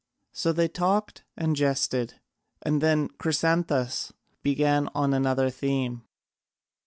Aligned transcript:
So 0.31 0.51
they 0.51 0.67
talked 0.67 1.25
and 1.37 1.55
jested. 1.55 2.15
And 2.63 2.81
then 2.81 3.07
Chrysantas 3.19 4.11
began 4.41 4.89
on 4.95 5.13
another 5.13 5.51
theme. 5.51 6.05